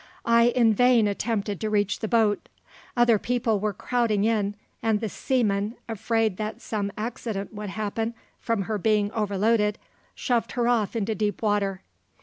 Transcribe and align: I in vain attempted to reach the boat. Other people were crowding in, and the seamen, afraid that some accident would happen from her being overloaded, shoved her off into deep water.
I 0.25 0.45
in 0.45 0.73
vain 0.73 1.07
attempted 1.07 1.61
to 1.61 1.69
reach 1.69 1.99
the 1.99 2.07
boat. 2.07 2.49
Other 2.97 3.19
people 3.19 3.59
were 3.59 3.71
crowding 3.71 4.23
in, 4.23 4.55
and 4.81 4.99
the 4.99 5.07
seamen, 5.09 5.75
afraid 5.87 6.37
that 6.37 6.59
some 6.59 6.91
accident 6.97 7.53
would 7.53 7.69
happen 7.69 8.15
from 8.39 8.63
her 8.63 8.79
being 8.79 9.11
overloaded, 9.11 9.77
shoved 10.15 10.53
her 10.53 10.67
off 10.67 10.95
into 10.95 11.13
deep 11.13 11.43
water. 11.43 11.83